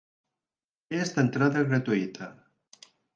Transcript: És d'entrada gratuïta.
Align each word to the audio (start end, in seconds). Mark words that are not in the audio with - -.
És 0.99 1.11
d'entrada 1.17 1.63
gratuïta. 1.67 2.31